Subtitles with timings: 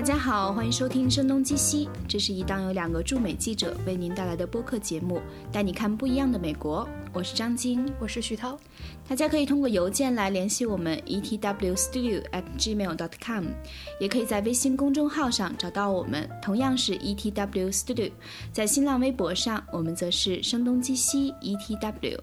[0.00, 5.20] 大家好，欢迎收听《声东击西》，这是一档由两个驻美记者为您带来的播客节目，
[5.52, 6.88] 带你看不一样的美国。
[7.12, 8.58] 我是张晶，我是徐涛。
[9.06, 13.44] 大家可以通过邮件来联系我们 etwstudio@gmail.com，
[14.00, 18.10] 也可以在微信公众号上找到我们，同样是 etwstudio。
[18.54, 22.18] 在新浪微博上，我们则是声东击西 etw。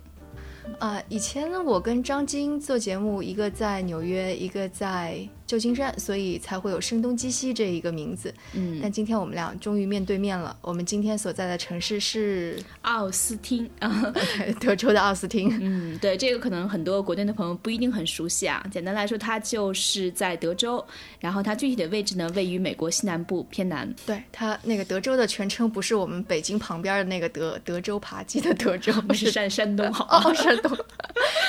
[0.80, 5.30] 呃，以前呢，我跟张晶做节目，一个在纽约，一个在。
[5.48, 8.32] 旧金山，所以才会有声东击西这一个名字。
[8.54, 10.56] 嗯，但今天我们俩终于面对面了。
[10.62, 13.68] 我们今天所在的城市是奥斯汀，
[14.60, 15.58] 德州的奥斯汀。
[15.62, 18.62] 嗯，对，这个可能很多国内的朋友不一定很熟悉啊。
[18.70, 20.86] 简单来说，它就是在德州，
[21.22, 23.92] 然后它具体的位置呢，位于美国西南部偏南。
[24.06, 30.78] 对，它那个德州的全称不是我们北京旁边的那个德德州扒鸡的德州， 不是山山东 好哦，山东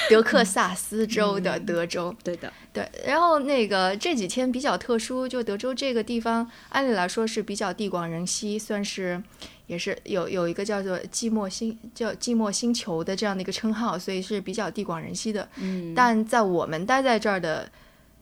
[0.09, 2.15] 德克萨斯州的德州。
[2.23, 2.53] 对的。
[2.79, 9.23] 对，然后那个这几天比较特殊，就德州这个地方，按理来说是比较地广人稀，算是
[9.67, 15.49] 也是有有一个叫做“寂寞星”叫“寂寞星球”的这样的一个称号，所以是比较地广人稀的。
[15.57, 17.69] 嗯，但在我们待在这儿的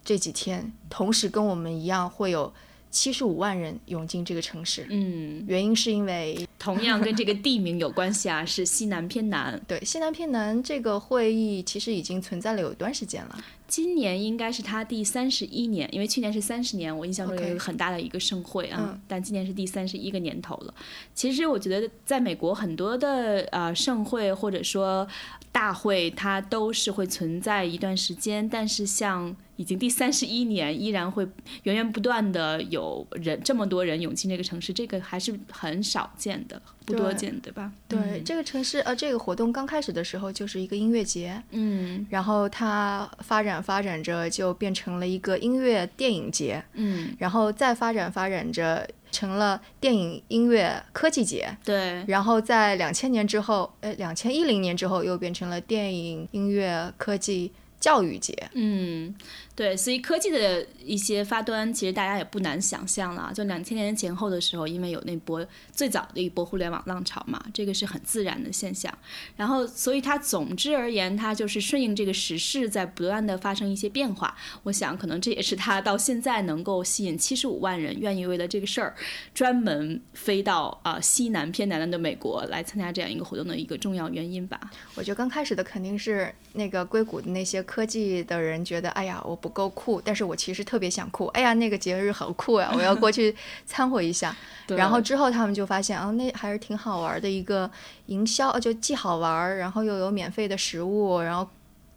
[0.04, 2.52] 这几天，同时跟我们一样会有。
[2.88, 9.58] 七十五万人涌进这个城市，嗯，原因是因为同样跟这个地名有关系啊，是西南偏南。
[9.68, 20.74] 对，西南偏南这个会议其实已经存在了有一段时间了，今年应该是它第三十一年，因为去年是三十年，我印象中有一个很大的一个盛会啊，但今年是第三十一个年头了。
[21.14, 25.06] 其实我觉得在美国很多的呃盛会或者说
[25.52, 29.36] 大会，它都是会存在一段时间，但是像。
[29.56, 31.26] 已经第三十一年，依然会
[31.64, 37.72] 源源不断的有人这么多人涌进这个城市，这个还是很少见的，不多见，对吧？
[37.88, 57.52] 对，这个城市呃，这个活动刚开始的时候就是一个音乐节，嗯，然后它发展发展着就变成了一个音乐电影节，嗯，然后再发展发展着成了电影音乐科技节，对，然后在两千年之后，呃，两千一零年之后又变成了电影音乐科技。
[57.78, 59.14] 教育节，嗯，
[59.54, 63.30] 对，所以科技的一些发端，其实大家也不难想象了。
[63.34, 68.92] 就两千年前后的时候，因为有那波最早的一波互联网浪潮嘛，这个是很自然的现象。
[69.36, 74.34] 然后，所以它总之而言，它就是顺应这个时势，在不断的发生一些变化。
[74.62, 78.96] 我想，可能这也是它到现在能够吸引七十五万人愿意为了这个事儿
[79.34, 84.58] 专门飞到啊西南偏南的美国来参加这样一个活动的一个重要原因吧。
[84.94, 87.65] 我觉得刚开始的肯定是那个硅谷的那些。
[87.66, 91.26] 科技的人觉得，哎呀，我不够酷，但是我其实特别想酷。
[91.26, 94.34] 哎呀，那个节日好酷呀， 我要过去参和一下。
[94.68, 97.70] 然后之后他们就发现，哦，那还是挺好玩的一个
[98.06, 101.46] 营销，就既好玩，然后又有免费的食物，然后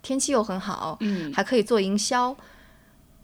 [0.01, 2.35] 天气又很好，嗯，还可以做营销。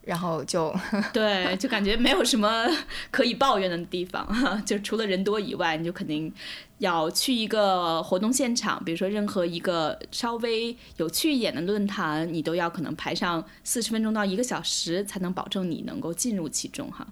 [0.06, 0.74] 然后就
[1.12, 2.66] 对，就感觉没有什么
[3.12, 4.28] 可以抱怨的地方，
[4.66, 6.32] 就除了人多以外，你就肯定
[6.78, 17.08] 要去一个活动现场，比如说任何一个稍微有趣一点的论坛，你都要可能排上四十分钟到一个小时，才能保证你能够进入其中哈。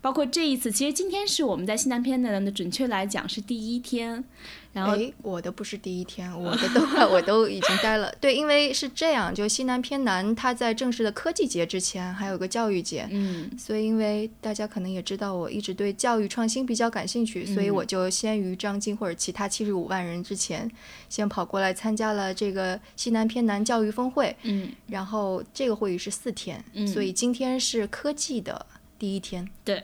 [0.00, 4.24] 包括这一次，其实今天是我们在西南偏南的，准确来讲是第一天。
[4.72, 6.80] 然后我的不是第一天，我的都
[7.12, 8.12] 我都已经待了。
[8.20, 20.70] 对，因为是这样，就西南偏南，它在正式的科技节之前还有个教育节，嗯，所以因为大家可能也知道，我一直对教育创新比较感兴趣，所以我就先于张晶或者其他七十五万人之前，
[21.08, 26.86] 先跑过来参加了这个西南偏南教育峰会，嗯，然后这个会议是四天，嗯。
[26.86, 28.66] 所以今天是科技的
[29.02, 29.82] 第一天，对。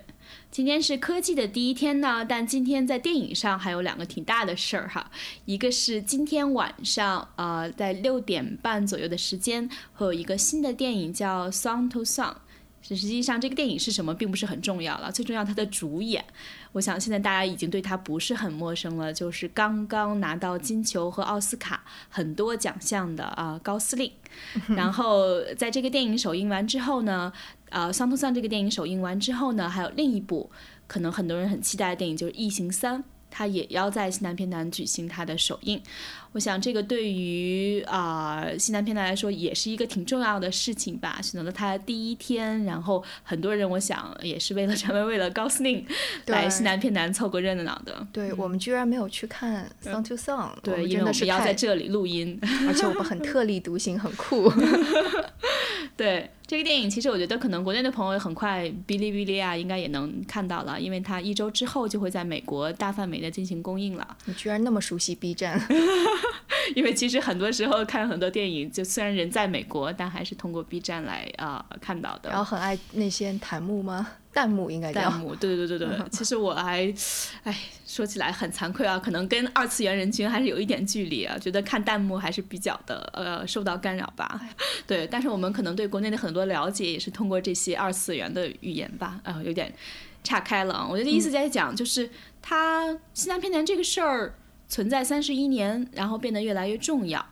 [0.48, 5.10] 今天是科技的第一天呢，但今天在电影上还有两个挺大的事儿哈。
[5.44, 12.34] 一个是今天晚上，呃，在六点半左右的时间，会有一个新的电影叫《Song to Song》。
[12.80, 16.24] 实际上，这个电影是什么并不是很重要了，最重要它的主演，
[16.70, 24.12] 我想现在大家已经对他不是很陌生了，就是刚刚拿到金球和奥斯卡很多奖项的啊高司令。
[24.76, 27.32] 然后在这个电影首映完之后呢。
[27.70, 30.50] 呃，《桑托桑》这个电影首映完之后呢，还有另一部
[30.86, 33.00] 可能很多人很期待的电影，就是《异形三》，
[33.30, 35.80] 它也要在西南偏南举行它的首映。
[36.32, 45.84] 我想这个对于啊西南偏南来说也是一个挺重要的事情吧，选择了它第一天，然后很多人我想也是为了专门为了高司令
[46.26, 48.06] 来西南偏南凑个热闹的。
[48.12, 52.38] 对我们居然没有去看《Song to Song》，对，因为我们要在这里录音，
[52.68, 54.52] 而且我们很特立独行，很酷。
[55.96, 56.30] 对。
[56.48, 64.16] 这个电影其实我觉得可能国内的朋友很快哔哩哔哩啊应该也能看到了，因为它一周之后就会在美国大范围的进行公映了。
[64.24, 65.60] 你居然那么熟悉 B 站？
[66.74, 72.30] 因为其实很多时候看很多电影，就虽然人在美国，但还是通过 B 站来啊看到的。
[72.30, 74.08] 然后很爱那些弹幕吗？
[74.30, 75.98] 弹幕应该弹幕，对对对对对。
[76.12, 76.94] 其实我还，
[77.42, 84.40] 哎，说起来很惭愧啊，可能跟二次元人群还是有一点距离啊，觉得看弹幕还是比较的呃受到干扰吧。
[84.86, 89.72] 对，但是我们可能对国内的很多了解也是通过这些二次元的语言吧，啊，有点
[90.22, 90.86] 岔开了。
[90.90, 92.10] 我觉得意思在讲，就是
[92.42, 94.34] 他西南偏南这个事儿
[94.68, 97.24] 存在三十一年，然后变得越来越重要。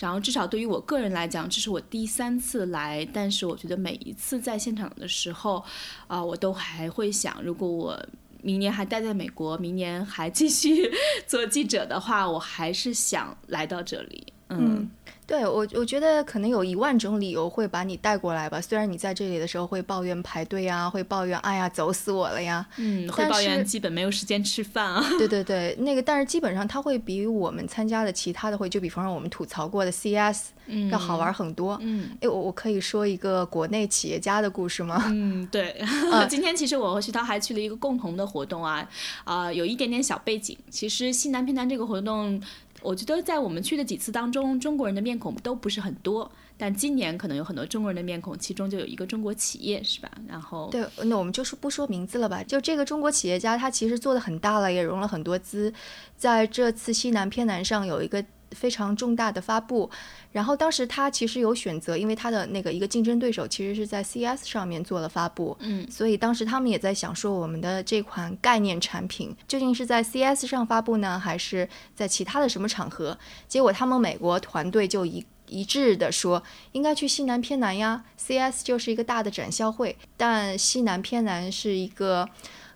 [0.00, 5.64] 然后至少对于我个人来讲，这是我第三次来，但是我觉得每一次在现场的时候，
[6.08, 8.04] 啊，我都还会想，如果我
[8.42, 10.90] 明年还待在美国，明年还继续
[11.28, 14.90] 做记者的话，我还是想来到这里，嗯。
[15.24, 18.60] 对我，我觉得可能有一万种理由会把你带过来吧。
[18.60, 25.02] 虽然你在这里的时候会抱怨排队啊，会抱怨哎呀走死我了呀，嗯，会抱怨基本没有时间吃饭啊。
[25.18, 30.50] 对对对，那个但是基本上它会比我们参加的其他的会，就比方说我们吐槽过的 CS
[30.90, 31.78] 要好玩很多。
[31.80, 35.04] 嗯，哎，我我可以说一个国内企业家的故事吗？
[35.08, 35.82] 嗯，对。
[36.28, 38.86] 今天其实我和徐涛还去了一个共同的活动啊，
[39.24, 40.58] 啊，有一点点小背景。
[40.68, 42.42] 其实西南偏南这个活动。
[42.82, 50.10] 我觉得在我们去的几次当中，中国人的面孔都不是很多，但今年可能有很多中国人的面孔，其中就有一个中国企业，是吧？
[50.28, 52.42] 然后对，那我们就是不说名字了吧。
[52.42, 55.72] 就这个中国企业家，他其实做的很大了，也融了很多资，
[56.16, 58.24] 在这次西南偏南上有一个。
[58.54, 59.90] 非常重大的发布，
[60.30, 73.18] 然后当时他其实有选择，因为他的那个一个竞争对手其实是在 CS 上面做了发布，嗯，所以当时他们也在想说，我们的这款概念产品究竟是在 CS 上发布呢，还是在其他的什么场合？
[73.48, 82.26] 结果他们美国团队就一一致的说，应该去西南偏南呀，CS 就是一个大的展销会，但西南偏南是一个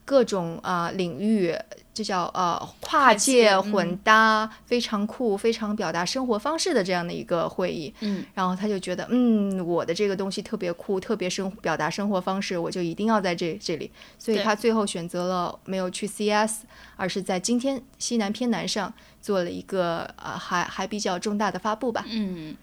[0.06, 1.55] 各种啊领域。
[1.93, 7.91] 这叫呃跨界混搭，非常酷，非常表达生活方式的这样的一个会议。
[8.00, 13.91] 嗯，然后他就觉得，嗯，我的这个东西特别酷，特别生表达生活方式，我就一定要在这这里。
[14.19, 16.64] 所以他最后选择了没有去 CS，
[16.97, 18.93] 而是在今天西南偏南上
[19.23, 22.05] 做了一个呃还还比较重大的发布吧。
[22.11, 22.55] 嗯。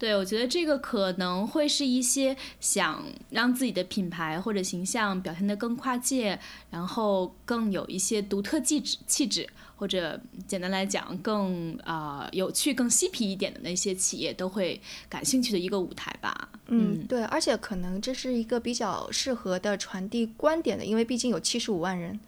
[0.00, 16.48] 对，我觉得这个可能会是一些想让自己的品牌或者形象表现得更跨界，然后更有一些独特气质气质，或者简单来讲更啊有趣、更嬉皮一点的那些企业都会感兴趣的一个舞台吧。
[16.68, 22.18] 嗯，对，而且可能这是一个比较适合的传递观点的，因为毕竟有七十五万人。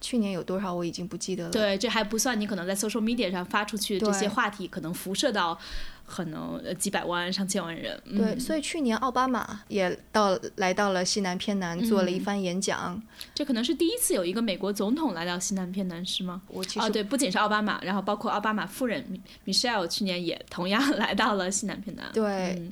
[0.00, 1.50] 去年有多少我已经不记得了。
[1.50, 5.58] 对，这还不算你可能在 social media 上发出去的这些话题，可能辐射到
[6.06, 8.00] 可能几百万、上千万人。
[8.16, 13.00] 对，所以去年奥巴马也到来到了西南偏南做了一番演讲。
[13.34, 16.40] 这可能是第一次有一个美国总统来到西南偏南，是吗？
[16.48, 19.04] 我其实对，不仅是奥巴马，然后包括奥巴马夫人
[19.44, 22.06] Michelle 去年也同样 来到了西南偏南。
[22.12, 22.62] 对。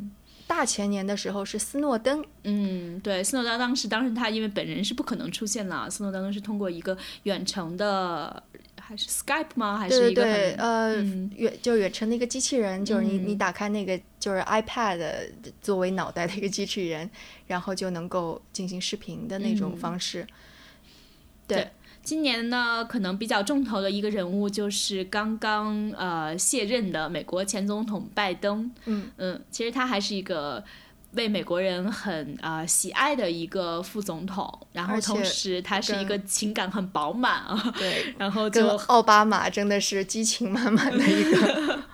[0.46, 8.42] 大前年的时候是斯诺登，嗯，对，斯诺登当时，当时他因为本人是不可能出现了，斯诺登是通过一个远程的，
[8.80, 9.76] 还是 Skype 吗？
[9.76, 10.94] 还是一个对呃
[11.36, 17.10] 远就远程的一个机器人，就是你你打开那个就是 iPad 作为脑袋的一个机器人，
[17.48, 20.26] 然后就能够进行视频的那种方式，
[21.48, 21.68] 对。
[22.06, 28.70] 今年呢，可能比较重头的一个人物就是刚刚呃卸任的美国前总统拜登。
[28.84, 30.62] 嗯嗯，其实他还是一个
[31.14, 37.74] 为美国人很啊喜爱的一个副总统，然后同时他是一个情感很饱满啊。
[37.76, 41.80] 对， 然后就奥巴马真的是激情满满的一个。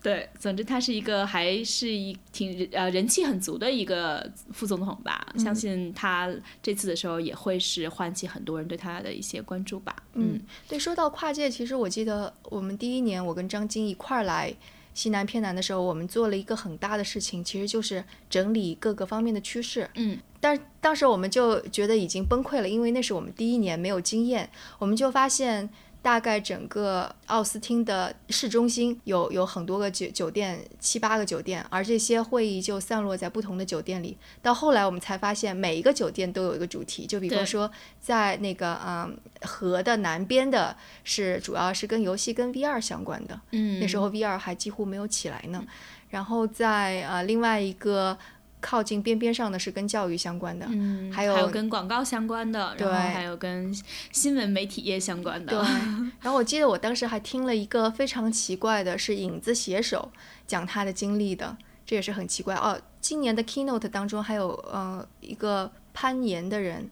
[0.00, 9.96] 对，总之他是一个还是一挺呃人气很足的一个副总统吧，相信他这次的时候也会是唤起很多人对他的一些关注吧。
[10.14, 14.54] 嗯，对，说到跨界，其实我记得我们第一年我跟张晶一块儿来
[14.94, 19.90] 西南偏南的时候，我们做了一个很大的事情，其实就是整理各个方面的趋势。
[19.96, 25.68] 嗯，但当时我们就觉得已经崩溃了，因为那是我们第一年没有经验，我们就发现。
[26.00, 34.16] 大概整个奥斯汀的市中心有有很多个酒酒店，七八个酒店，而这些会议就散落在不同的酒店里。
[34.40, 37.04] 到后来我们才发现，每一个酒店都有一个主题。
[37.04, 40.74] 就比方说，在那个嗯河的南边的
[41.04, 45.64] 是主要是跟游戏跟 VR 相关的，嗯，那时候 VR 还几乎没有起来呢。
[46.08, 48.16] 然后在呃另外一个。
[48.60, 53.72] 靠近边边上的是跟教育相关的，嗯，还有还有跟广告相关的，然后还有跟
[54.10, 55.52] 新闻媒体业相关的。
[55.52, 55.68] 对，
[56.20, 60.10] 然后我记得我当时还听了一个非常奇怪的，是影子写手
[60.46, 62.80] 讲他的经历的，这也是很奇怪哦。
[63.00, 66.90] 今年的 keynote 当中还有呃一个攀岩的人，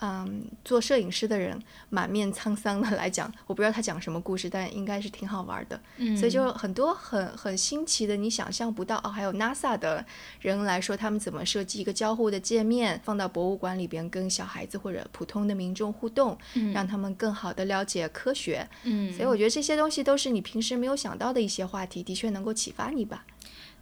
[0.00, 5.80] 嗯，做摄影师的人满面沧桑的来讲，我不知道他讲什么故事，但应该是挺好玩的。
[5.96, 9.08] 嗯，所以就很多很很新奇的，你想象不到哦。
[9.08, 10.04] 还有 NASA 的
[10.40, 16.38] 人来说，他们怎么设计一个交互的界面，放到博物馆里边跟小孩子或者普通的民众互动，
[16.72, 18.68] 让他们更好的了解科学。
[18.84, 23.24] 嗯，所以我觉得这些东西都是你平时没有想到的一些话题，的确能够启发你吧。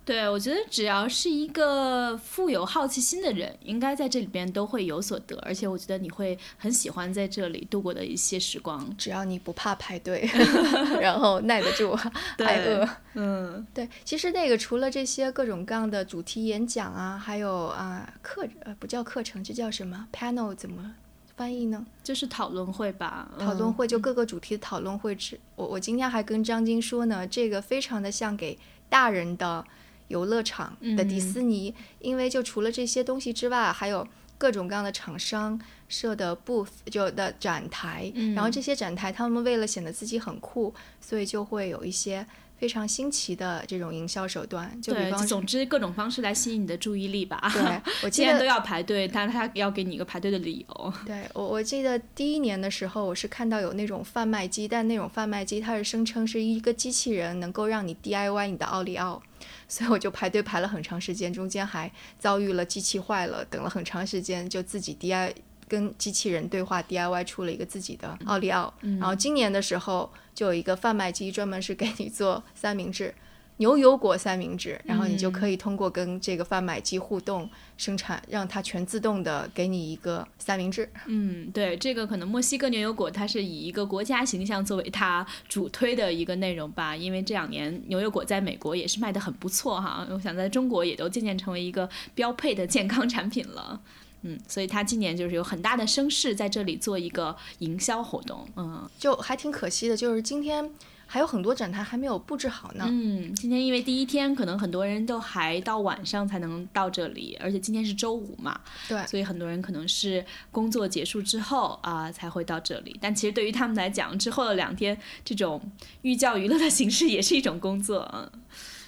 [0.07, 8.89] 对，我觉得只要是一个富有好奇心的人，应该在这里边都会有所得，而且我觉得你会很喜欢在这里度过的一些时光。
[8.97, 10.25] 只要你不怕排队，
[11.03, 11.91] 然后耐得住
[12.39, 12.89] 挨饿。
[13.15, 20.95] 嗯，对，其实那个除了这些各种各样的主题演讲啊，还有啊课呃不叫课程，这叫什么 panel 怎么
[21.35, 21.85] 翻译呢？
[22.05, 23.29] 就是讨论会吧。
[23.41, 25.17] 讨论会就各个主题的讨论会。
[25.17, 28.57] 只我我今天还跟张晶说呢，这个非常的像给
[28.89, 29.65] 大人的。
[30.09, 34.07] 游乐场的迪士尼，因为就除了这些东西之外，还有
[34.39, 42.27] 各种各样的厂商设的 booth 就的展台，然后这些展台他们为了显得自己很酷，所以就会有一些
[42.59, 44.81] 非常新奇的这种营销手段。
[44.83, 47.41] 就比方，总之各种方式来吸引你的注意力吧。
[47.53, 50.93] 对， 我既然都要排队，但他要给你一个排队的理由。
[51.07, 59.23] 对我，我记得第一年的时候，我是看到有那种贩卖机，但那种贩卖机它是声称是一个机器人能够让你 DIY 你的奥利奥。
[59.69, 65.35] 所以我就排队排了很长时间，中间还遭遇了机器坏了，等了很长时间，就自己 D I
[65.69, 68.73] 跟机器人对话 D I Y 出了一个自己的奥利奥。
[68.81, 73.15] 然后今年的时候就有一个贩卖机，专门是给你做三明治。
[73.59, 77.49] 牛油果三明治，然后你就可以通过跟这个贩卖机互动
[77.79, 80.87] 生产，让它全自动的给你一个三明治。
[81.07, 93.81] 嗯，对，这个可能墨西哥牛油果它是以一个国家形象作为它主推的一个内容吧，因为这两年牛油果在美国也是卖的很不错哈，我想在中国也都渐渐成为一个标配的健康产品了。
[94.21, 98.47] 嗯，所以它今年就是有很大的声势在这里做一个营销活动。
[98.57, 100.71] 嗯，就还挺可惜的，就是今天。
[101.09, 102.85] 还有很多展台还没有布置好呢。
[102.89, 112.99] 嗯，今天因为第一天，可能很多人都还到晚上才能到这里，而且今天是周五嘛，对，所以很多人可能是工作结束之后啊才会到这里。
[113.01, 115.61] 但其实对于他们来讲，之后的两天这种
[116.03, 118.11] 寓教于乐的形式也是一种工作。
[118.13, 118.29] 嗯，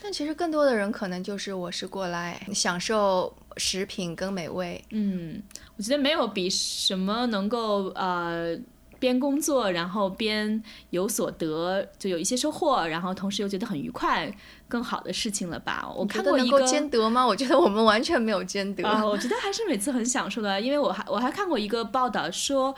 [0.02, 4.84] 但其实更多的人可能就是我是过来享受食品跟美味。
[4.90, 5.40] 嗯，
[5.76, 8.58] 我觉得没有比什么能够呃。
[8.98, 14.32] 边工作，然后边有所得，就有一些收获，然后同时又觉得很愉快，
[14.66, 15.88] 更好的事情了吧？
[15.96, 17.26] 我看过一个兼得吗？
[17.26, 19.04] 我觉得我们完全没有兼得啊！
[19.04, 22.74] 我觉得还是每次很享受的，因为我还我还看过一个报道说，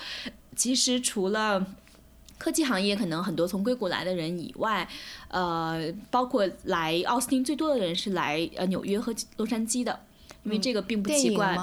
[0.55, 1.65] 其实除了
[2.39, 4.89] 科技行业可能很多从硅谷来的人以外，
[5.29, 10.01] 呃，包括来奥斯汀最多的人是来呃纽约和洛杉矶的。
[10.43, 11.55] 因为这个并不奇怪，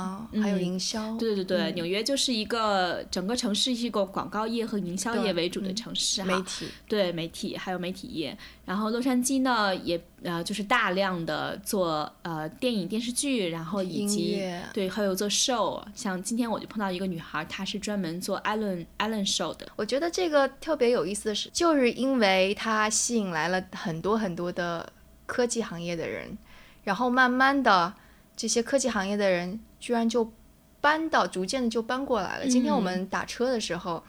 [0.41, 1.17] 还有营销。
[1.17, 6.27] 对对对对，纽约就是一个整个城市是一个广告业和营销业为主的城市哈。
[6.27, 19.67] 媒体对媒体还有媒体业，然后洛杉矶呢也呃就是大量的做呃电影电视剧，然后以及对还有做 show，像今天我就碰到一个女孩，她是专门做 Allen Allen show 的。
[19.75, 24.93] 我觉得这个特别有意思的是，就是因为它吸引来了很多很多的
[25.25, 26.37] 科技行业的人，
[26.83, 27.91] 然后慢慢的。
[28.37, 30.31] 这些科技行业的人居然就
[30.79, 32.47] 搬到，逐渐的就搬过来了。
[32.47, 34.01] 今天我们打车的时候。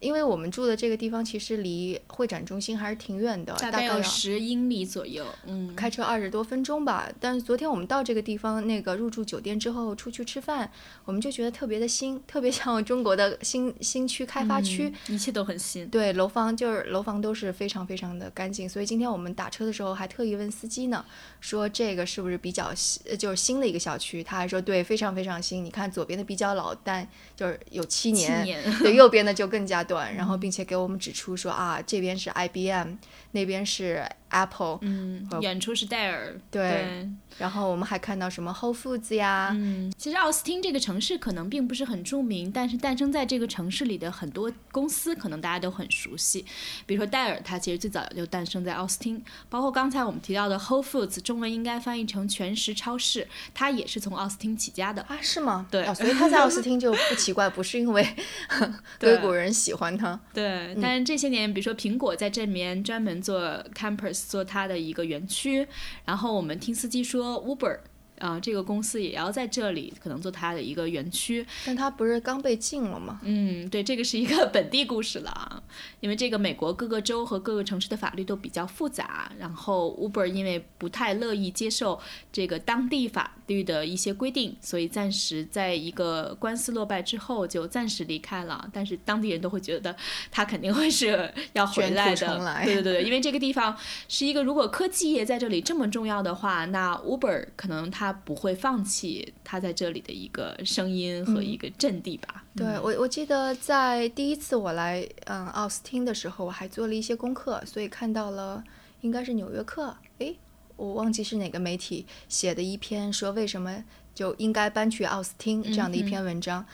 [0.00, 7.06] 因为我们住的这个地方其实离会展中心还是挺远的，大概有十英里左右，嗯，开车二十多分钟吧。
[7.20, 10.70] 但是昨天我们到这个地方，那个入住酒店之后出去吃饭，
[11.04, 15.86] 我们就觉得特别的新，特别像中国的新新区开发区，一切都很新。
[15.88, 18.66] 对，楼房就是楼房都是非常非常的干净。
[18.66, 21.04] 所以今天我们打车的时候还特意问司机呢，
[21.40, 24.24] 说这个是不是比较新，就是新的一个小区？
[24.24, 25.62] 他还说对，非常非常新。
[25.62, 28.46] 你看左边的比较老，但就是有七年，
[28.78, 29.84] 对， 右边的就更加。
[29.90, 32.94] 短，然后并且给我们指出说啊，这边是 IBM，
[33.32, 34.08] 那边是。
[34.30, 37.08] Apple，嗯，演出是戴尔，对，
[37.38, 46.44] 然后我们还看到什么 Whole Foods 呀，嗯，其实奥斯汀这个城市可能并不是很著名，但是诞生在这个城市里的很多公司可能大家都很熟悉，
[46.86, 55.02] 比如说戴尔，它其实最早就诞生在奥斯汀，包括刚才我们提到的 Whole Foods，中文应该翻译成全食超市，它也是从奥斯汀起家的。
[55.02, 55.66] 啊，是吗？
[55.70, 58.06] 对，所以它在奥斯汀就不奇怪，不是因为
[59.00, 63.40] 硅谷人喜欢它，对，但是这些年，比如说苹果在这里面专门做
[63.74, 64.19] campus。
[64.28, 65.66] 做它的一个园区，
[66.04, 67.78] 然后我们听司机说，Uber
[68.20, 71.44] 啊、这个公司也要在这里可能做它的一个园区。
[71.66, 73.20] 但它不是刚被禁了吗？
[73.24, 75.62] 嗯，对，这个是一个本地故事了啊，
[76.00, 81.98] 因为这个美国各个州和各个城市的法律都比较复杂，然后 Uber 因为不太乐意接受
[82.30, 88.68] 这个当地法律的一些规定，所以暂时在一个官司落败之后就暂时离开了。
[88.72, 89.94] 但是当地人都会觉得
[90.30, 93.76] 他肯定会是要回来的，对对对，因为这个地方
[94.08, 102.44] 是一个如果科技业在这里这么重要的话，那 Uber 可能他不会放弃他在这里的一个声音和一个阵地吧。
[102.56, 108.64] 对我，我记得在第一次我来嗯奥斯汀的时候，我还做了一些功课，所以看到了
[109.02, 109.88] 应该是《纽约客》，
[110.18, 110.36] 诶，
[110.76, 116.66] 我忘记是哪个媒体写的一篇说为什么就应该搬去奥斯汀这样的一篇文章。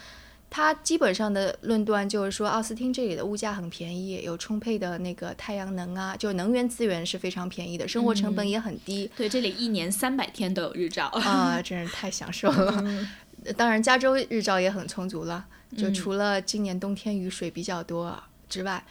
[0.48, 9.10] 它基本上的论断就是说，奥斯汀这里的物价很便宜，有充沛的那个太阳能啊，就能源资源是非常便宜的，生活成本也很低。
[9.16, 11.08] 对，这里一年三百天都有日照。
[11.08, 12.82] 啊，真是太享受了。
[13.56, 15.44] 当然，加州日照也很充足了，
[15.76, 18.82] 就除了今年冬天雨水比较多之外，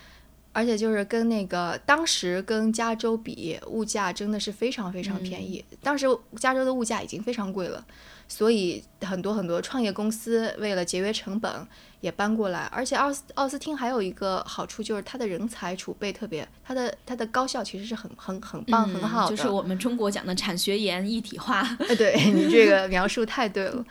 [0.54, 5.64] 而且就是跟那个当时跟加州比，物价真的是非常非常便宜。
[5.82, 6.06] 当时
[6.38, 7.86] 加州的物价已经非常贵了，
[8.28, 11.68] 所以很多很多创业公司为了节约成本
[12.02, 12.70] 也搬过来。
[12.72, 21.62] 而且奥斯奥斯汀还有一个好处就是它的人才储备特别，它的它的高校其实是很很很棒、很好的，嗯就是我们中国讲的产学研一体化。
[21.88, 23.86] 哎，对 你这个描述太对了。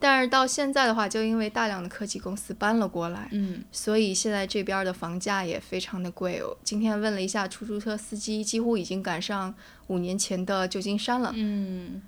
[0.00, 6.40] 但是到现在的话，就因为大量的科技公司搬了过来，嗯，所以现在这边的房价也非常的贵。
[6.40, 9.52] 我今天问了一下出租车司机，几乎已经赶上
[9.88, 11.32] 五年前的旧金山了。
[11.34, 12.00] 嗯，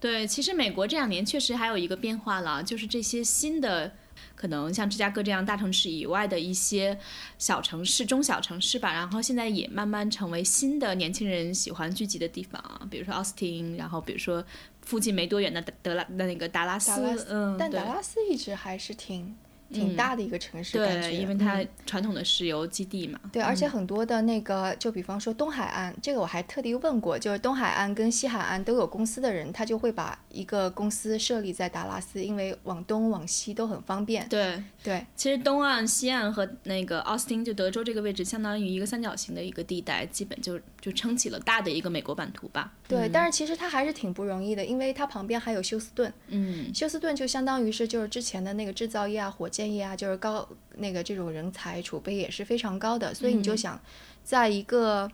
[0.00, 3.92] 对，其实美国这两年确实还有一个变化了，就是这些新的。
[4.34, 6.96] 可能像芝加哥这样大城市以外的一些
[7.38, 14.44] 小城市、中小城市吧，然后现在也慢慢成为新的年轻人喜欢聚集的地方啊，比如说奥斯汀，然后比如说
[14.82, 19.34] 附近没多远的德德拉的那个达拉斯，达拉斯嗯，但达拉斯一直还是挺
[19.70, 34.26] 挺大的一个城市，感觉，对，因为它嗯传统的石油基地嘛，对，而且很多的那个，就比方说东海岸，这个我还特地问过，就是东海岸跟西海岸都有公司的人，他就会把一个公司设立在达拉斯，因为往东往西都很方便。
[34.28, 42.72] 对，对，其实东岸、西岸和那个奥斯汀，就德州这个位置，相当于一个三角形的一个地带，基本就就撑起了大的一个美国版图吧。
[42.88, 53.80] 对，但是其实它还是挺不容易的，因为它旁边还有休斯顿，嗯，休斯顿就相当于是就是之前的那个制造业啊、火箭业啊，就是高那个这种人才储备也是非常高的，所以你就想，
[54.22, 55.10] 在一个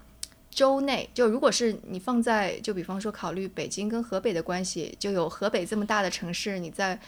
[0.51, 7.01] 州内，就如果是你放在就比方说考虑北京跟河北的关系，就有河北这么大的城市，你在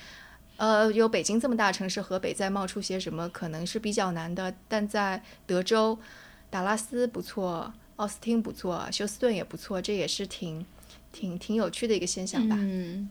[0.56, 5.98] 呃有北京这么大的城市，河北再冒出些什么，可能是比较难的，但在德州，
[6.48, 10.64] 达拉斯不错，奥斯汀不错，休斯顿也不错，这也是挺
[11.12, 12.56] 挺挺有趣的一个现象吧。
[12.58, 13.10] 嗯，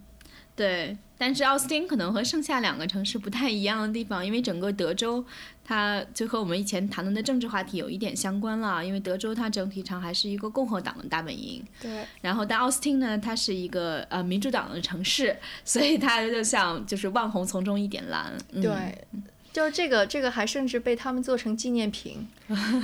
[0.55, 5.23] 对，但是奥斯汀可能和剩下两个城市不太一样的地方，因为整个德州
[5.65, 12.05] 它就和我们以前谈论的政治话题有一点相关了，因为德州它整体上还是一个共和党的大本营，对。
[12.21, 18.97] 然后但奥斯汀呢，它是一个呃民主党的城市，所以它就像就是万红丛中一点蓝，嗯、对，
[19.51, 22.25] 就是这个这个还甚至被他们做成纪念品，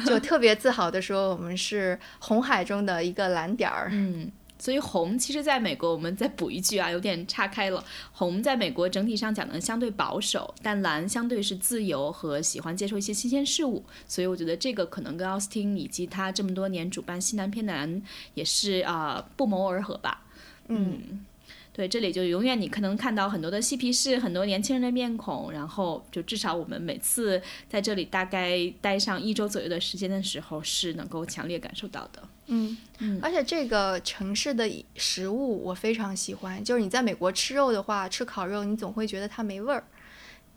[0.05, 3.89] 就特别自豪的说我们是红海中的一个蓝点儿。
[3.93, 4.29] 嗯，
[4.61, 7.83] 所以红其实在美国，我们再补一句啊，有点岔开了。
[8.11, 13.83] 红在美国整体上讲呢，相对保守，但蓝相对是自由和喜欢接受一些新鲜事物。
[14.05, 17.99] 所以我觉得这个可能跟奥斯汀以及他这么多年主办西南偏南
[18.35, 20.23] 也是啊、呃不谋而合吧。
[20.67, 21.25] 嗯，
[21.73, 32.21] 对，这里就永远你可能看到很多的嬉皮士，很多年轻人的面孔，然后就至少我们每次在这里大概待上一周左右的时间的时候，是能够强烈感受到的。
[32.53, 39.83] 嗯，而且这个城市的食物我非常喜欢，就是你在美国吃肉的话，吃烤肉你总会觉得它没味儿。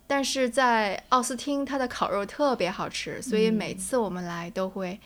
[0.05, 4.99] 但是在奥斯汀，它的烤肉特别好吃，所以每次我们来都会，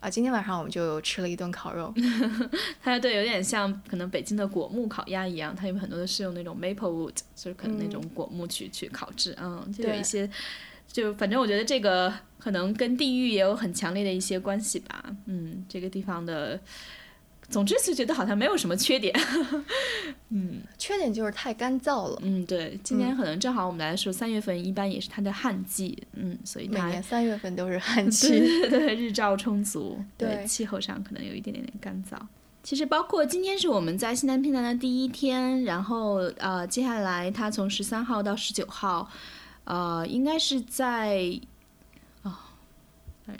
[0.00, 1.92] 啊，今天晚上我们就吃了一顿烤肉。
[2.80, 9.98] 它对有点像可能北京的果木烤鸭一样，它有很多的是用那种 maple wood，就是可能那种果木去、去烤制，嗯，就有对。
[9.98, 10.30] 一些，
[10.90, 16.60] 就反正我觉得这个可能跟地域也有很强烈的一些关系吧，嗯，这个地方的，
[17.48, 19.14] 总之就觉得好像没有什么缺点，
[20.30, 20.60] 嗯。
[20.78, 28.28] 缺点就是太干燥了，嗯，对，今年可能正好我们来说三月份一般也是它的旱季，嗯，所以它每年三月份都是旱季。
[28.38, 30.44] 对对对，日照充足，对。
[30.46, 32.16] 气候上可能有一点点点干燥。
[32.62, 39.08] 其实包括今天是我们在西南偏南的第一天，然后呃，接下来它从十三号到十九号，
[39.64, 41.40] 呃，应该是在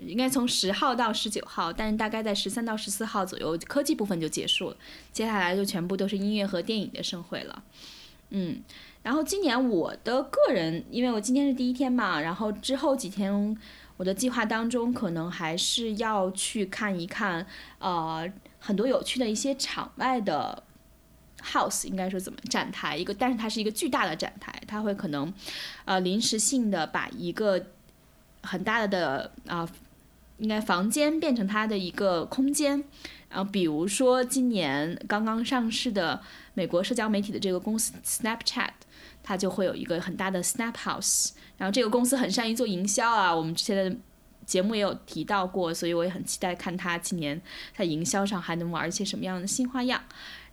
[0.02, 4.76] 应该从十号到十九号，但是大概在十三到十四号左右，科技部分就结束了，
[5.12, 7.62] 接下来就全部都是音乐和电影的盛会了。
[8.30, 8.60] 嗯，
[9.02, 13.56] 然后今年我的个人，因为我今天是第一天嘛，然后之后几天
[13.96, 17.46] 我的计划当中可能还是要去看一看，
[17.78, 20.64] 呃，很多有趣的一些场外的
[21.40, 25.32] house，应该说怎么展台一个，但是它是一个巨大的展台，它会可能
[25.84, 27.64] 呃临时性的把一个
[28.46, 29.68] 很大的啊、
[30.38, 32.84] 应该房间变成它的一个空间。
[33.28, 36.22] 然后比如说今年刚刚上市的
[36.54, 38.70] 美国社交媒体的这个公司 Snapchat，
[39.22, 41.32] 它就会有一个很大的 Snap House。
[41.58, 43.96] 然后这个公司很善于做营销啊，我们之前的
[44.46, 47.40] 节目也有提到过，所以我也很期待看它今年
[47.76, 50.00] 在营销上还能玩一些什么样的新花样。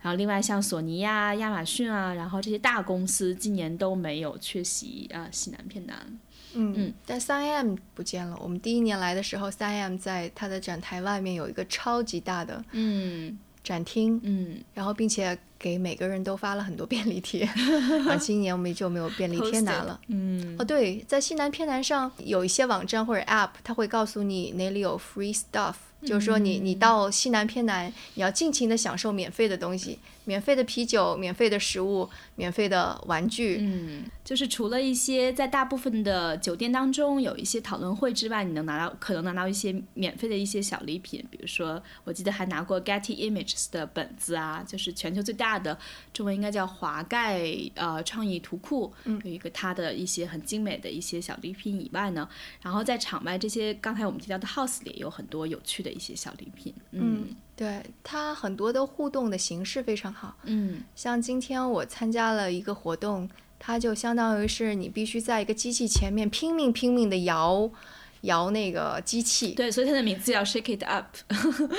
[0.03, 6.19] 然后另外像索尼呀、亚马逊啊，然后这些大公司今年都没有缺席啊西南偏南。
[6.55, 8.37] 嗯嗯，但三 M 不见了。
[8.39, 17.45] 我们第一年来的时候，三 M 在它的展台外面有一个超级大的嗯展厅，嗯，然后并且给每个人都发了很多便利贴。
[17.45, 19.97] 啊， 今年我们就没有便利贴拿了。
[20.07, 33.59] 嗯哦，对，在西南偏南上有一些网站或者 App，它会告诉你哪里有 free stuff，就是说你你到西南偏南，你要尽情的享受免费的东西，免费的啤酒、免费的食物、免费的玩具。
[33.61, 45.77] 嗯，就是除了一些在大部分的酒店当中有一些讨论会之外，你能拿到可能拿到一些免费的一些小礼品，比如说我记得还拿过 Getty Images 的本子啊，就是全球最大的
[46.13, 47.43] 中文应该叫华盖
[47.75, 52.27] 呃创意图库，有一个它的一些很精美的一些小礼品以外呢，
[52.61, 60.35] 然后在场外这些刚才我们提到的 House 里也有很多有趣的一些小礼品，嗯对，它很多的互动的形式非常好。
[60.43, 67.69] 嗯像今天我参加了一个活动，它就相当于是你必须在一个机器前面拼命拼命的摇
[68.21, 69.51] 摇那个机器。
[69.53, 71.05] 对，所以它的名字叫 Shake It Up。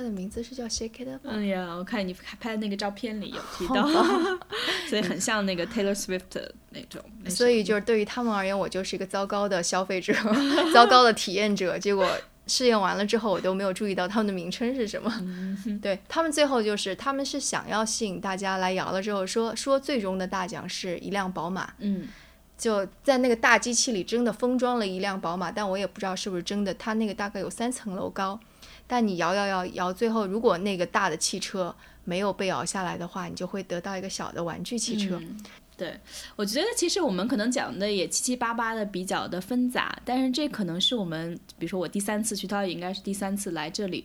[0.00, 1.34] 它的名字是叫 Shake It Up 吗。
[1.34, 3.86] 哎呀，我看你拍的那个照片里有提到，
[4.88, 7.02] 所以很像那个 Taylor Swift 的那种。
[7.28, 10.14] 所以就是对于他们而言，我就是一个糟糕的消费者，
[10.72, 11.78] 糟糕的体验者。
[11.78, 12.10] 结果
[12.46, 15.12] 试验完了之后，我都没有注意到他们的名称是什么。
[15.82, 22.08] 对他们最后就是，他们是想要吸引大家来摇了之后说说最终的大奖是一辆宝马，嗯
[22.56, 26.72] 就在那个大机器里真的封装了一辆宝马，但我也不知道是不是真的。
[26.74, 28.38] 它那个大概有三层楼高，
[28.90, 31.72] 但你摇摇摇摇，最后如果那个大的汽车
[32.02, 35.20] 没有被摇下来的话，你就会得到一个小的玩具汽车。
[35.76, 35.96] 对，
[36.34, 44.04] 我觉得其实我们可能讲的也七七八八的比较的纷杂，但是这可能是我们，比如说我第三次，徐涛也应该是第三次来这里。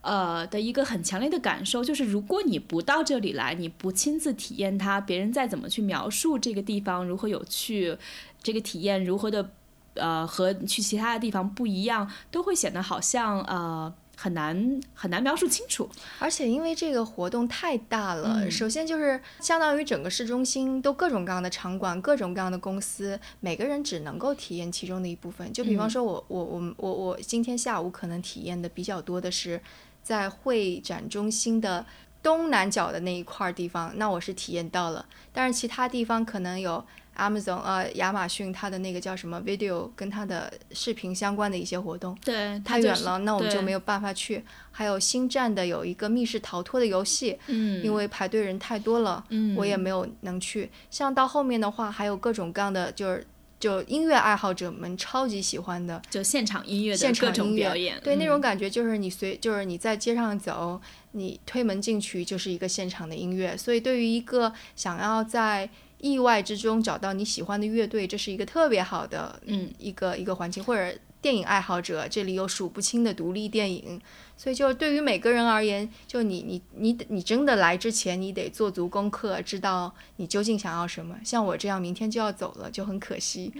[0.00, 7.98] 呃的一个很强烈的感受就是，如果你不到这里来，你不亲自体验它，别人再怎么去描述这个地方如何有趣，
[8.40, 9.50] 这个体验如何的
[9.94, 15.88] 呃和去其他的地方不一样，都会显得好像呃很难很难描述清楚。
[16.18, 25.52] 而且因为这个活动太大了，嗯首先就是相当于整个市中心都各种各样的场馆、各种各样的公司，每个人只能够体验其中的一部分。
[25.52, 29.60] 就比方说我，我我我我今天下午可能体验的比较多的是
[30.02, 31.86] 在会展中心的
[32.20, 36.84] 东南角的那一块儿地方，那我是体验到了，但是其他地方可能有
[37.18, 42.16] Amazon 呃亚马逊它的那个叫什么 video 跟它的视频相关的一些活动。
[42.24, 44.42] 对，就是太远了，那我们就没有办法去。
[44.70, 50.70] 还有星战的有一个密室逃脱的游戏，嗯，因为排队人太多了，嗯我也没有能去。
[50.90, 53.26] 像到后面的话，还有各种各样的，就是
[53.58, 63.56] 就音乐爱好者们超级喜欢的就现场音乐的现各种场音乐表演，对，那种嗯感觉就是你随，就是你在街上走，你推门进去就是一个现场的音乐。
[63.56, 65.68] 所以对于一个想要在
[66.00, 69.70] 意外之中找到你喜欢的乐队，这是一个特别好的嗯。
[69.78, 74.00] 一个一个环境，或者电影爱好者，这里有数不清的独立电影，
[74.38, 81.14] 所以就对于每个人而言，就你你你你真的来之前，你得做足功课，知道你究竟想要什么。
[81.24, 83.52] 像我这样明天就要走了，就很可惜。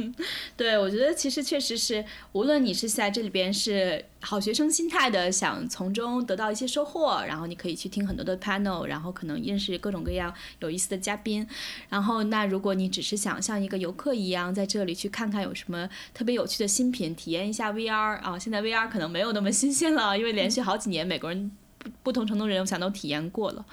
[0.56, 11.46] 对，我觉得其实确实是，无论你是在这里边是好学生心态的，想从中得到一些收获，然后你可以去听很多的 panel，然后可能认识各种各样有意思的嘉宾。
[11.90, 21.50] 然后，那如果你只是想像一个游客一样在这里去看看有什么特别有趣的新品，体验一下 VR 啊，现在 VR 可能没有那么新鲜了，因为连续好几年美国人。
[21.82, 23.66] 不不同程度的人，我想都体验过了，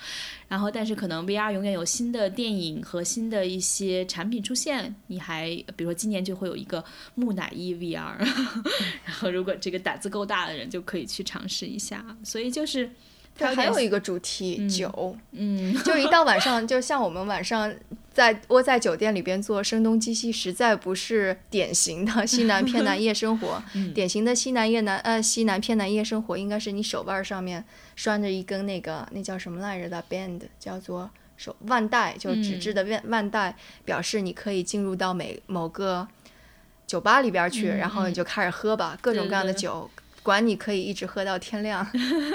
[0.48, 6.84] 然后但是可能 VR 永远有新的电影和新的一些产品出现，你还比如说今年就会有一个
[7.14, 8.16] 木乃伊 VR，
[9.06, 12.90] 然后如果这个胆子够大的人就可以去尝试一下，所以就是
[13.38, 17.72] 它，还有一个主题、酒，嗯就一到晚上，就像我们晚上
[18.20, 23.64] 在窝在酒店里边做声东击西，实在不是典型的西南偏南夜生活。
[23.74, 27.64] 嗯典型的西南夜南呃西南偏南夜生活，应该是你手腕上面
[27.96, 33.56] 拴着一根那个那叫什么来着的 band，叫做手腕带，就纸质的腕腕带，
[33.86, 36.06] 表示你可以进入到每某个
[36.86, 39.90] 酒吧里边去，然后你就开始喝吧，各种各样的酒。
[40.24, 41.86] 管你可以一直喝到天亮，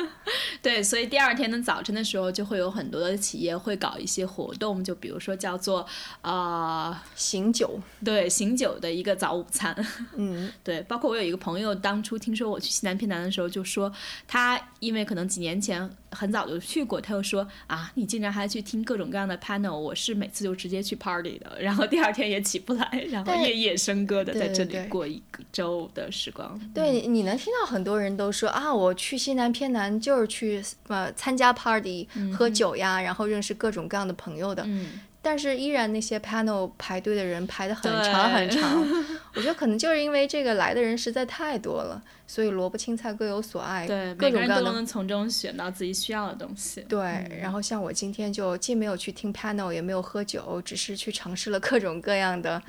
[0.62, 5.86] 对，所以第二天的早晨的时候，就会有很多的企业会搞一些活动，就比如说叫做
[6.22, 9.74] 呃醒酒，对，醒酒的一个早午餐，
[10.16, 13.92] 嗯， 对，包括我有一个朋友，当初听说我去西南偏南的时候，就说
[14.26, 27.84] 他因为可能几年前很早就去过，他又说啊，你竟然还去听各种各样的 panel，我是每次就直接去 party 的，然后第二天也起不来，然后夜夜笙歌的在这里过一个周的时光，对，你能听到很。
[27.84, 34.66] 很多人都说啊，我去西南偏南就是去呃参加 party 喝酒呀，然后认识各种各样的朋友的。
[35.24, 38.86] 但是依然那些 panel 排队的人排的很长很长，
[39.34, 46.84] 我觉得可能就是因为这个来的人实在太多了，所以萝卜青菜各有所爱，对，各种各样都能从中选到自己需要的东西。
[46.88, 52.62] 对，然后像我今天就既没有去听 panel，也没有喝酒，只是去尝试了各种各样的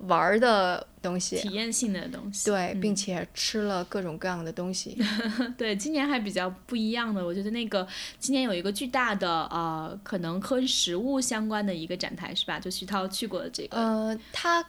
[0.00, 2.50] 玩的东西，体验性的东西。
[2.50, 4.98] 对，并且吃了各种各样的东西。
[5.56, 7.86] 对，今年还比较不一样的，我觉得那个
[8.18, 12.00] 今年有一个巨大的呃，可能和食物相关的一个。
[12.00, 12.58] 展台是吧？
[12.58, 13.76] 就徐涛去过的这个。
[13.76, 14.64] 呃，它，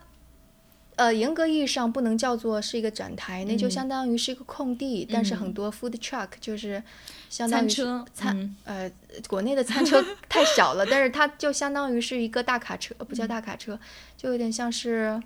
[1.01, 6.83] 呃，严格意义上不能叫做是一个展台，那就相当于是一个空地，但是很多 food truck 就是
[7.27, 8.91] 相当于餐餐呃，
[9.27, 13.79] 国内的餐车 太小了，但是它就相当于是一个大卡车，不叫大卡车，
[14.15, 15.19] 就有点像是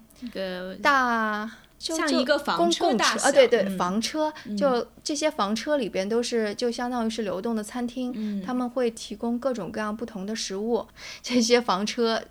[0.81, 1.51] 大。
[1.77, 10.87] 像一个房车大啊，对对，房车就这些房车里边都是就相当于是流动的餐厅，他们会提供各种各样不同的食物。
[11.21, 12.23] 这些房车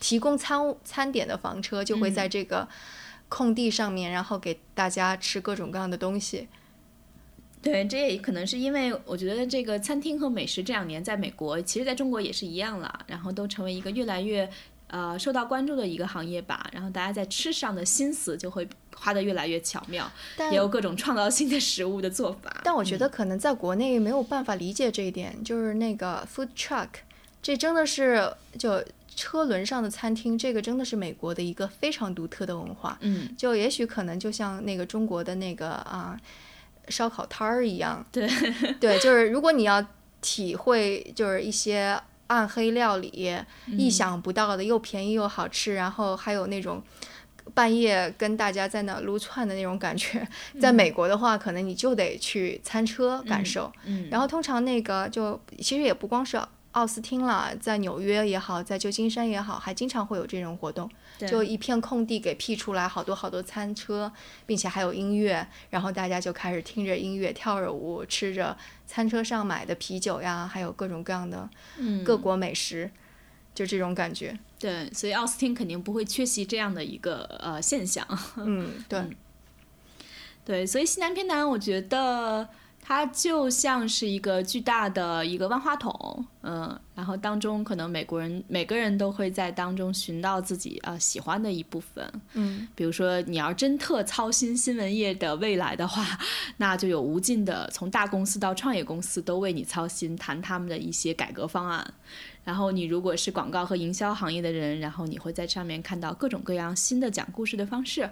[0.00, 2.68] 提供餐餐点的房车就会在这个
[3.28, 6.48] 空地上面，然后给大家吃各种各样的东西。
[7.60, 14.48] 对，这也可能是因为我觉得这个餐厅和美食这两年在美国，其实在中国也是一样了，然后都成为一个越来越。
[14.90, 20.10] 呃，受到关注的一个行业吧，然后大家在吃上的心思就会花得越来越巧妙，
[20.50, 22.62] 也有各种创造性的食物的做法。
[22.64, 26.88] 但我觉得可能在国内没有办法理解这一点，就是那个 food truck，
[27.48, 28.84] 这真的是就
[29.16, 32.98] 车轮上的餐厅，这个真的是美国的一个非常独特的文化。
[33.00, 36.14] 嗯，就也许可能就像那个中国的那个啊
[36.88, 38.04] 烧烤摊儿一样。
[38.12, 38.28] 对
[38.78, 39.82] 对，就是如果你要
[40.20, 41.98] 体会，就是一些。
[42.28, 46.82] 暗黑料理，意想不到的又便宜又好吃，然后还有那种
[47.54, 50.28] 半夜跟大家在那撸串的那种感觉。
[50.60, 53.72] 在美国的话，可能你就得去餐车感受。
[54.10, 56.38] 然后通常那个就其实也不光是。
[56.78, 60.88] 奥斯汀了，在纽约也好，在旧金山也好，还经常会有这种活动，
[61.26, 64.12] 就一片空地给辟出来，好多好多餐车，
[64.46, 71.50] 并且还有音乐，然后大家就开始听着音乐跳着舞，吃着餐车上买的啤酒呀，还有各种各样的
[72.04, 72.88] 各国美食，
[73.52, 74.38] 就这种感觉。
[74.60, 78.06] 对，所以奥斯汀肯定不会缺席这样的一个呃现象。
[78.36, 79.02] 嗯，对，
[80.44, 82.48] 对，所以西南偏南，我觉得。
[82.80, 96.18] 它就像是一个巨大的一个万花筒，嗯，然后当中可能美国人每个人都会在当中寻到自己啊喜欢的一部分，嗯，比如说你要真特操心新闻业的未来的话，
[96.56, 101.86] 那就有无尽的从大公司到创业公司都为你操心，谈他们的一些改革方案。
[102.42, 108.08] 然后你如果是广告和营销行业的人，然后你会在上面看到各种各样新的讲故事的方式。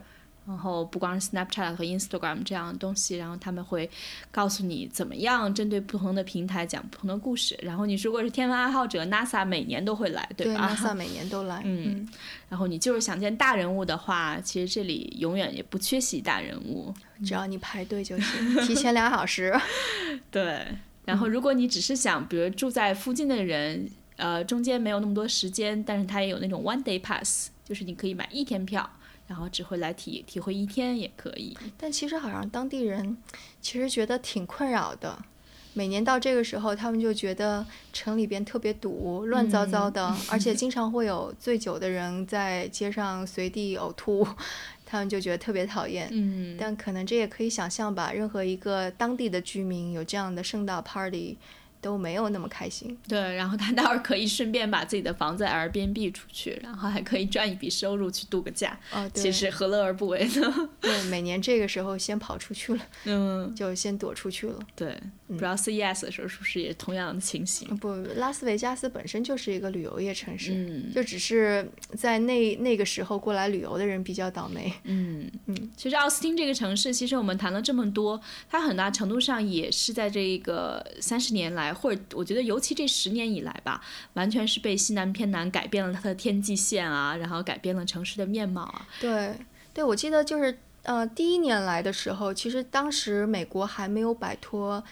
[0.47, 3.91] 然后不光是 Snapchat 和 Instagram 这样的东西，然后他们会
[4.31, 7.59] 告诉你怎么样针对不同的平台讲不同的故事。
[7.63, 11.61] 然后你如果是天文爱好者，NASA 每年都会来，对吧？NASA 每年都来。
[11.67, 12.09] 嗯。
[12.49, 19.53] 然后你就是想见大人物的话，其实这里永远也不缺席大人物，只要你排队就行，提前两小时。
[20.31, 20.65] 对。
[21.05, 28.89] 然后如果你只是想，比如住在附近的人，呃，中间没有那么多时间，但是他也有那种 One Day Pass，就是你可以买一天票。
[29.27, 33.17] 然后只会来体体会一天也可以，但其实好像当地人
[33.61, 35.19] 其实觉得挺困扰的。
[35.75, 44.27] 每年到这个时候，他们就觉得城里边特别堵，乱糟糟的， 而且经常会有醉酒的人在街上随地呕吐，
[44.87, 46.09] 他们就觉得特别讨厌。
[46.13, 51.37] 嗯，但可能这也可以想象吧，任何一个当地的居民有这样的盛大 party。
[51.87, 52.99] 都没有那么开心。
[53.07, 58.77] 对，然后他待会儿可以顺便把自己的房子 Airbnb 出去，然后还可以赚一笔收入去度个假。
[58.93, 60.69] 哦，对其实何乐而不为呢？
[60.83, 64.59] 对，每年这个时候先跑出去了，嗯，就先躲出去了。
[64.75, 67.69] 对，不知道 CES 的时候是不是也同样的情形？
[67.77, 74.73] 不，拉斯维加斯本身就是一个旅游业城市，嗯，就只是在那那个时候过来旅游的人比较倒霉。
[74.83, 78.21] 嗯嗯，其实奥斯汀这个城市，其实我们谈了这么多，
[78.51, 81.76] 它很大程度上也是在这个三十年来。
[81.77, 83.81] 或者我觉得尤其这十年以来吧，
[84.15, 88.89] 完全是被西南偏南改变了它的天际线啊，然后改变了城市的面貌啊。
[89.01, 89.35] 对，
[89.73, 94.83] 对，我记得就是呃第一年来的时候，其实当时美国还没有摆脱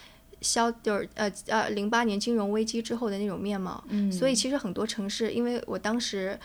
[0.41, 6.39] 消就是呃呃零八年金融危机之后的那种面貌，嗯，所以其实很多城市，因为我当时。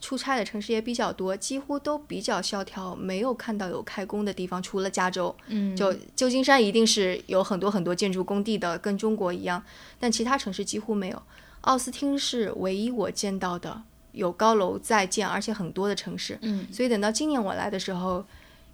[0.00, 5.34] 出差的城市也比较多，几乎都比较萧条，没有看到有开工的地方，除了加州。
[5.48, 9.62] 嗯，就旧金山一定是有很多很多建筑工地的，跟中国一样，
[9.98, 11.22] 但其他城市几乎没有。
[11.62, 13.82] 奥斯汀是唯一我见到的
[14.12, 16.38] 有高楼在建，而且很多的城市。
[16.42, 18.24] 嗯，所以等到今年我来的时候。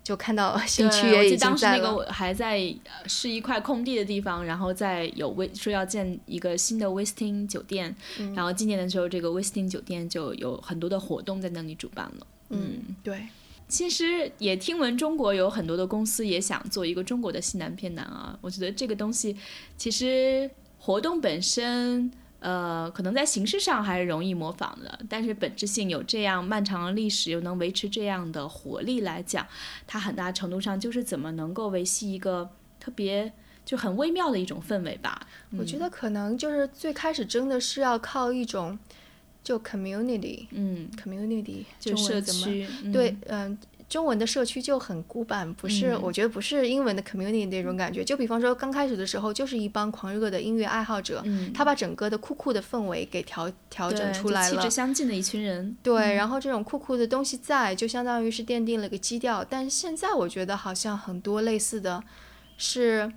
[0.04, 1.48] 就看到新区也已经在了。
[1.48, 2.74] 当时那个还在
[3.06, 7.94] 是一块空地的地方，然后在有威说要建一个新的威斯汀酒店，
[8.34, 12.26] 然后今年的时候，这个威斯汀酒店就有很多的活动在那里主办了。
[12.50, 13.28] 嗯，对。
[13.68, 19.36] 其实也听闻中国有很多的公司也想做一个中国的西南偏南啊，我觉得这个东西
[19.76, 22.10] 其实活动本身。
[22.42, 29.46] 呃，可能在形式上还是容易模仿的，但是本质性有这样漫长的历史，又能维持这样的活力来讲，
[29.86, 32.50] 它很大程度上就是怎么能够维系一个
[32.80, 33.32] 特别
[33.64, 35.26] 就很微妙的一种氛围吧。
[35.56, 38.76] 我觉得可能就是最开始真的是要靠一种
[39.44, 43.56] 就 community，嗯，community 就社区，对，嗯。
[43.92, 45.94] 中文的社区就很古板，不是？
[45.98, 48.02] 我觉得不是英文的 community 那种感觉。
[48.02, 54.56] 就比方说，刚开始的时候，就是一帮狂热的音乐爱好者，他把整个的酷酷的氛围给调调整出来了。
[54.56, 55.76] 气质相近的一群人。
[55.82, 59.44] 对，然后这种酷酷的东西在，就相当于是奠定了个基调。
[59.44, 62.02] 但现在我觉得好像很多类似的，
[62.56, 63.12] 是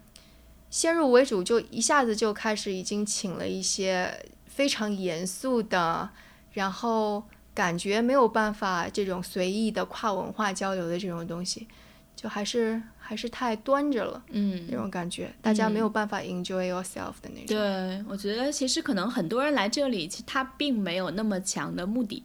[0.69, 6.09] 先入为主，就一下子就开始已经请了一些非常严肃的，
[6.51, 7.23] 然后。
[7.55, 11.67] 感觉没有办法这种随意的跨文化交流的这种东西，
[12.15, 17.47] 就还是还是太端着了，嗯，那种感觉，大家没有办法 enjoy yourself 的那种。
[17.47, 22.23] 对，我觉得其实可能很多人来这里，其实他并没有那么强的目的，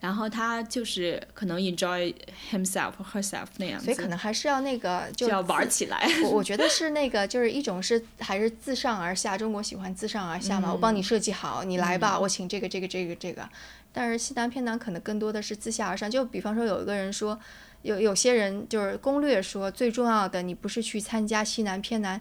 [0.00, 2.12] 然后他就是可能 enjoy
[2.50, 6.08] himself herself 那样子，所以可能还是要那个就要玩起来。
[6.24, 13.46] 我我觉得是那个，就是一种是还是自上而下，中国喜欢自上而下嘛，我帮你设计好，你来吧，我请这个这个这个这个。
[13.92, 17.38] 但是西南偏南可能更多的是自下而上，就比方说有一个人说，
[17.82, 22.18] 有有些人就是攻略说最重要的，你不是去参加西南偏南，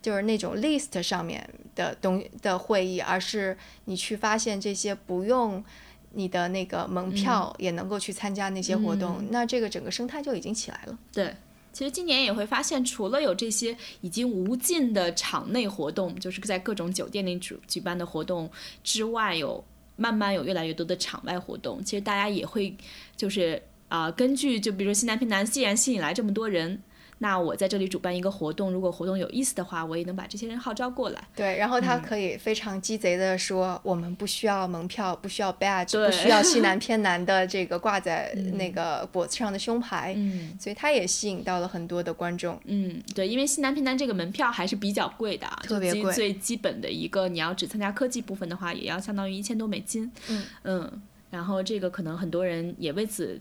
[0.00, 5.64] 就是那种 list 上面的东的会议，而是你去发现这些不用
[6.12, 10.98] 你的那个门票也能够去参加那些活动，那这个整个生态就已经起来了。
[11.12, 11.34] 对，
[11.72, 18.50] 其实今年也会发现，除了有这些已经无尽的场内活动，就是在各种酒店里举举办的活动
[18.82, 19.64] 之外，有。
[20.00, 22.72] 慢慢有越来越多的场外活动，其实大家也会，
[23.16, 26.80] 就是啊，根据就比如说西南偏南，既然吸引来这么多人。
[27.20, 31.20] 那我在这里主办一个活动，如果活动有意思的话，我也能把这些人号召过来。
[31.34, 40.14] 对，然后他可以非常鸡贼的说，我们不需要门票，不需要 badge，不需要西 南偏南的这个挂在那个脖子上的胸牌。
[40.16, 42.56] 嗯，所以他也吸引到了很多的观众。
[42.66, 46.12] 嗯，对，因为西南偏南这个门票还是比较贵的，特别贵。
[46.14, 50.08] 最基本的一个，你要只参加科技部分的话，也要相当于一千多美金。
[50.28, 53.40] 嗯嗯，然后这个可能很多人也为此，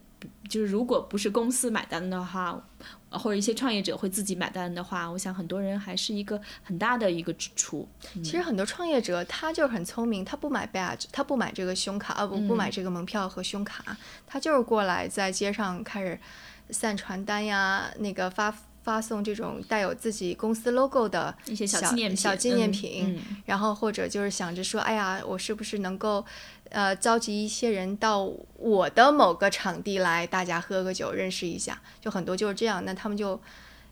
[0.49, 2.59] 就是如果不是公司买单的话。
[3.09, 7.87] 或者一些创业者会自己买单的话，我想很多人还是一个很大的一个支出。
[8.15, 16.19] 其实很多创业者他就是很聪明，他不买 badge，他不买这个胸卡，呃不不买这个门票和胸卡，他就是过来在街上开始
[16.69, 18.53] 散传单呀，那个发
[18.87, 26.25] 发送这种带有自己公司 logo 的一些小纪念小纪念品，然后或者就是想着说，哎呀，我是不是能够。
[26.69, 32.83] 呃，召集一些人到我的某个场地来，大家喝个酒，认识一下，就很多就是这样。
[32.83, 33.39] 那他们就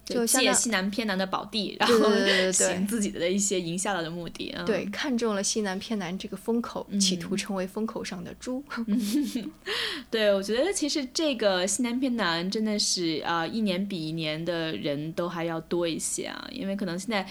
[0.05, 2.09] 就借西南偏南的宝地，然后
[2.53, 4.55] 行自己的一些营销的目的。
[4.65, 8.63] 对，看中了西南偏南这个风口，企图成为风口上的猪。
[10.11, 17.27] 对，我觉得其实这个西南偏南真的是啊，一年比一年的人都还要多一些啊，因为可能现在。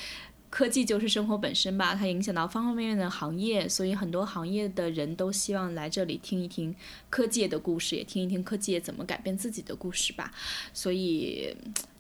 [0.51, 6.73] 科技就是生活本身吧，它影响到方方面面的行业，所以很多行业的人都希望来这里听一听
[7.11, 10.31] 科技的故事，也听一听科技怎么改变自己的故事吧。
[10.73, 11.53] 所以。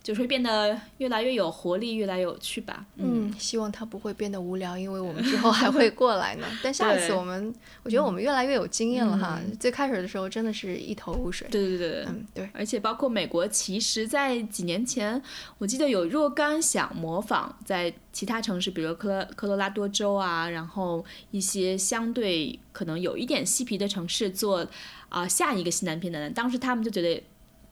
[0.04, 2.84] 就会变得越来越有活力，越来越有趣吧。
[2.96, 6.46] 嗯，希望它不会变得无聊，因为我们之后还会过来呢。
[6.62, 9.40] 但下一次我们，我觉得我们越来越有经验了哈。
[9.58, 11.48] 最开始的时候真的是一头雾水。
[11.50, 12.50] 对对对对，嗯对。
[12.52, 15.20] 而且包括美国，其实在几年前，
[15.56, 24.66] 我记得有若干想模仿在其他城市，比如科科罗拉多州啊，然后一些相对可能有一点嬉皮的城市做
[25.08, 26.30] 啊下一个西南偏南。
[26.34, 27.22] 当时他们就觉得。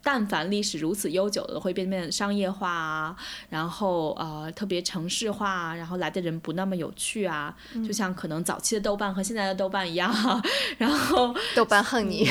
[0.02, 3.16] 但凡历史如此悠久的，会变变商业化啊，
[3.48, 10.12] 然后呃特别城市化，然后来的人不那么有趣啊，就像可能早期的豆瓣和现在的豆瓣一样，
[10.78, 12.26] 然后豆瓣恨你，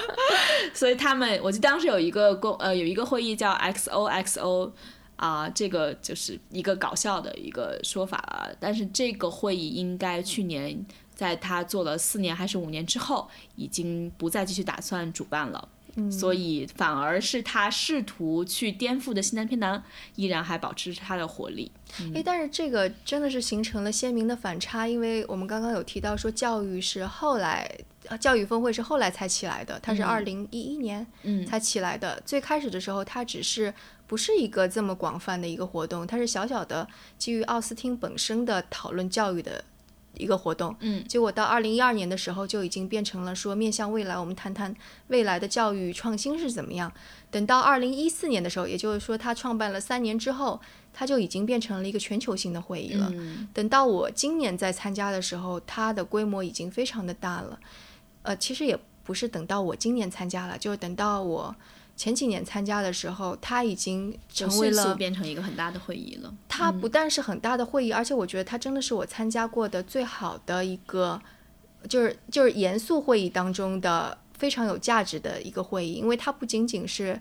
[0.74, 4.72] 所以他们，我记得当时有一个公呃有一个会议叫 XOXO。
[5.18, 8.54] 啊，这个就是一个搞笑的一个说法了。
[8.60, 15.68] 但是这个会议应该去年在他做了四年还是五年之后，已经不再继续打算主办了。
[15.98, 19.82] 嗯，所以反而是他试图去颠覆的西南偏南，
[20.14, 21.70] 依然还保持他的活力。
[22.14, 27.70] 哎，但是这个真的是形成了鲜明的反差，因为我们刚刚有提到说教育是后来。
[28.20, 31.06] 教育峰会是后来才起来的，它是二零一一年
[31.46, 32.18] 才起来的。
[32.24, 33.74] 最开始的时候，它只是
[34.06, 36.88] 不是一个这么广泛的一个活动，它是小小的
[37.18, 39.62] 基于奥斯汀本身的讨论教育的
[40.14, 40.74] 一个活动。
[40.80, 44.74] 嗯，结果到二零一二年的时候，就已经变成了说面向未来，我们谈谈
[45.08, 46.92] 未来的教育创新是怎么样。
[47.30, 50.60] 等到二零一四年的时候，也就是说他创办了三年之后，
[50.92, 53.12] 他就已经变成了一个全球性的会议了。
[53.52, 57.58] 等到我今年在参加的时候，它的规模已经非常的大了。
[58.22, 58.78] 呃，其实也
[59.08, 61.56] 不是等到我今年参加了，就是等到我
[61.96, 66.30] 前几年参加的时候，它已经成为了变成一个很大的会议了。
[66.46, 71.18] 它不但是很大的会议，而且我觉得它真的是我参加过的最好的一个，
[71.88, 77.18] 就是就是严肃会议当中的非常有价值的一个会议，因为它不仅仅是。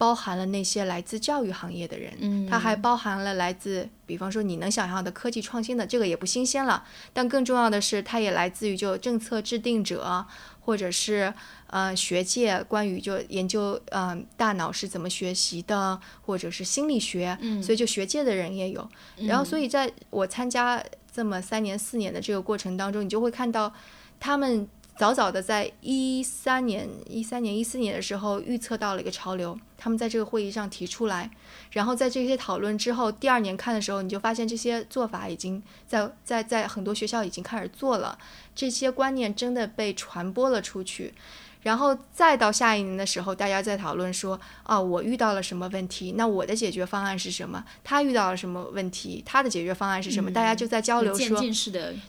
[0.00, 6.82] 包含了那些来自教育行业的人，嗯，它还包含了来自，比方说你能想象的科技创新的，这个也不新鲜了。
[7.12, 10.24] 但更重要的是，它也来自于就政策制定者，
[10.60, 11.30] 或者是
[11.66, 18.88] 呃学界关于就研究呃大脑是怎么学习的，或者是心理学，嗯，所以就学界的人也有。
[19.16, 20.82] 然后，所以在我参加
[21.14, 23.70] 这么三年四年的这个过程当中，你就会看到
[24.18, 24.66] 他们。
[25.00, 31.30] 早早的在一三年、一三年、一四年的时候预测到了一个潮流，他们在这个会议上提出来，
[31.70, 38.18] 然后在这些讨论之后，第二年看的时候，你就发现这些做法已经在在在很多学校已经开始做了，
[38.54, 41.14] 这些观念真的被传播了出去。
[41.62, 46.14] 然后再到下一年的时候，大家在讨论说，啊，我遇到了什么问题？
[46.16, 47.62] 那我的解决方案是什么？
[47.84, 49.22] 他遇到了什么问题？
[49.26, 50.32] 他的解决方案是什么？
[50.32, 51.38] 大家就在交流说，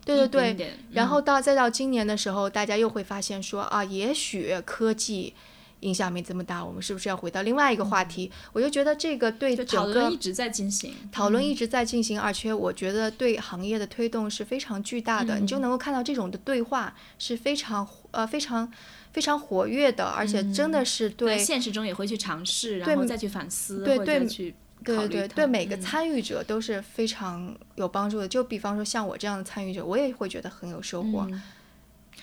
[0.06, 0.74] 对对对。
[0.92, 5.34] 然后到再到今年的时候，大家又会发现说，啊，也许科技
[5.82, 8.32] 影响没这么大，我们是不是要回到另外一个话题？
[8.54, 15.40] 我就觉得这个对整个一直在进行，讨论一直在进行，而且我觉得对行业的推动是非常巨大的。
[15.40, 18.72] 你就能够看到这种的对话是非常呃非常。
[19.12, 28.28] 非常活跃的，而且真的是对现实中也会去尝试，然后再去反思，对对去对对对每个参与者都是非常有帮助的。
[28.28, 31.28] 就比方说像我这样的参与者，我也会觉得很有收获。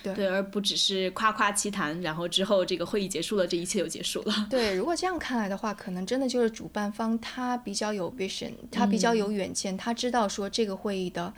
[0.03, 4.34] 对，而不只是夸夸其谈，然后之后这个会议结束了，这一切就结束了。
[4.49, 11.34] 对，如果这样看来的话，可能真的就是主办方他比较有 vision，他比较有远见，他知道说这个会议的。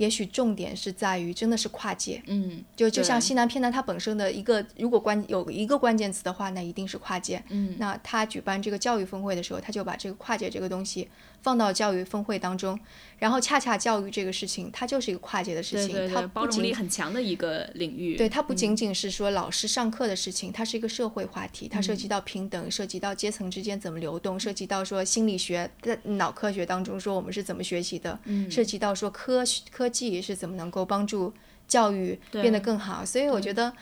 [0.00, 11.06] 也许重点是在于，真的是跨界，嗯，就就像西南偏南它本身的一个，如果关有一个关键词的话，那一定是跨界，嗯，那他举办这个教育峰会的时候，他就把这个跨界这个东西。
[11.42, 12.78] 放到教育峰会当中，
[13.18, 18.16] 然后恰恰教育这个事情，它就是一个跨界的事情，它包容力很强的一个领域。
[18.16, 28.18] 对，它不仅仅是说老师上课的事情，它是一个社会话题，它涉及到平等，涉及到阶层之间怎么流动，涉及到说心理学在脑科学当中说我们是怎么学习的，
[28.50, 31.32] 涉及到说科科技是怎么能够帮助
[31.66, 33.04] 教育变得更好。
[33.04, 33.72] 所以我觉得。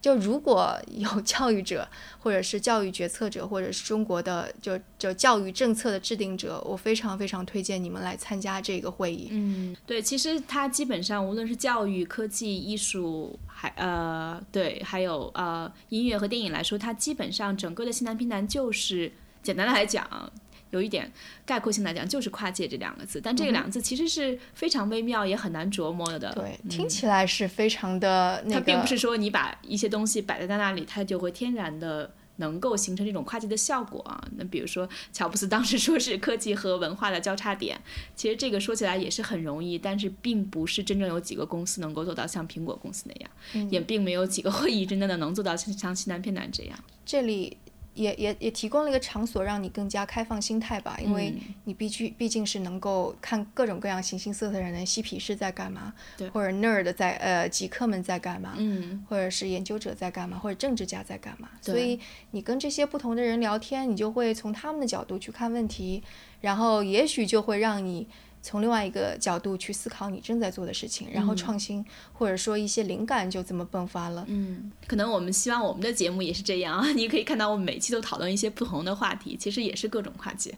[0.00, 1.86] 就如果有 教育者，
[2.18, 9.28] 或者是教育决策者，或者是中国的就就教育政策的制定者，我非常非常推荐你们来参加这个会议。
[9.30, 20.32] 嗯，对，其实它基本上无论是教育、科技、艺术，还呃对，还有呃音乐和电影来说，它基本上整个的西南偏南就是简单的来讲。
[20.70, 21.10] 有一点
[21.44, 26.32] 概括性来讲，就是跨界这两个字，但这个两个字其实是非常微妙，也很难琢磨的。
[26.32, 28.60] 对，听起来是非常的那个。
[28.60, 34.22] 它并不是说你把一些东西摆在那里，它就会天然的能够形成这种跨界的效果啊。
[34.36, 37.80] 那比如说，乔布斯当时说是科技和文化的交叉点，
[38.14, 46.78] 其实这个说起来也是很容易，但是并不是真正有几个公司能够做到像苹果公司那样，也并没有几个会议真正的能做到像像西南偏南这样。
[47.04, 47.56] 这里。
[48.00, 51.34] 也也也提供了一个场所，让你更加开放心态吧，因为
[51.64, 55.92] 你必须毕竟是能够看各种各样形形色色的人，嬉皮士在干嘛，
[56.32, 58.54] 或者 nerd 在呃极客们在干嘛，
[59.08, 66.02] 或者是研究者在干嘛，或者政治家在干嘛，所以你跟这些不同的人聊天，你就会从他们的角度去看问题，
[66.40, 68.08] 然后也许就会让你
[68.42, 74.24] 从另外一个角度去思考你正在做的事情，然后创新，或者说一些灵感就这么迸发了。
[74.28, 76.90] 嗯，可能我们希望我们的节目也是这样啊。
[76.92, 80.52] 你可以看到我们每期都讨论一些不同的话题，其实也是各种跨界。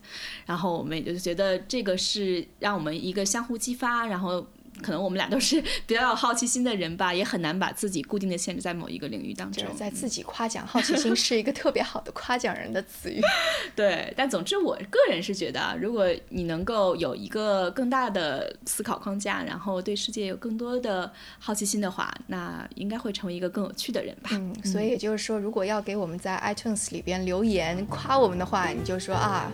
[0.45, 4.45] 然后我们也就觉得这个是让我们一个相互激发，然后。
[4.81, 9.63] 可能我们俩都是比较有好奇心的人吧，也很难把自己固定的限制在某一个领域当中。
[9.75, 13.21] 在自己夸奖，好奇心是一个特别好的夸奖人的词语。
[13.75, 24.29] 对，但总之我个人是觉得，如果你能够有一个更大的思考框架，然后对世界有更多的好奇心的话，那应该会成为一个更有趣的人吧。
[24.33, 29.51] 嗯，所以也就是说，如果要给我们在 iTunes 里边留言夸我们的话，你就说啊，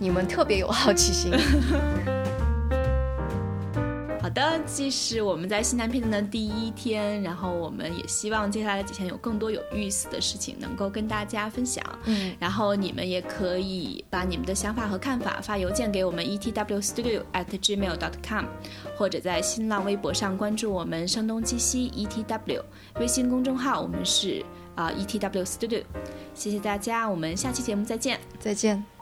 [0.00, 1.30] 你们特别有好奇心。
[4.36, 11.82] 好的，这是我们在西南片的第一天，然后我们也希望接下来几天有更多有意思的事情能够跟大家分享。
[12.04, 18.44] 嗯，然后你们也可以把你们的想法和看法发邮件给我们 etwstudio at gmail dot com，
[18.94, 22.62] 或者在新浪微博上关注我们声东击西 etw，
[23.00, 25.82] 微信公众号我们是啊 etw studio。
[26.34, 28.95] 谢谢大家，我们下期节目再见，再见。